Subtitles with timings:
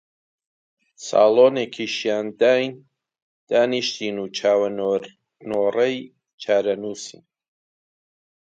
[1.07, 2.71] ساڵۆنێکی شان داین،
[3.49, 5.97] دانیشتین و چاوەنۆڕی
[6.41, 7.23] چارەنووسین